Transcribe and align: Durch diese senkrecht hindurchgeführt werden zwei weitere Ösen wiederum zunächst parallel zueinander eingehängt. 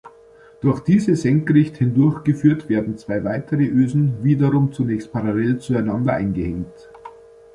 Durch 0.61 0.79
diese 0.79 1.15
senkrecht 1.15 1.77
hindurchgeführt 1.77 2.69
werden 2.69 2.97
zwei 2.97 3.23
weitere 3.23 3.65
Ösen 3.65 4.23
wiederum 4.23 4.71
zunächst 4.73 5.11
parallel 5.11 5.59
zueinander 5.59 6.13
eingehängt. 6.13 6.89